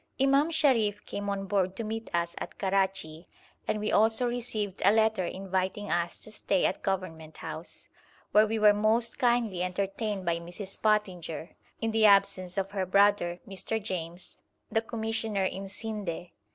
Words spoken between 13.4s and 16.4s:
Mr. James, the Commissioner in Scinde.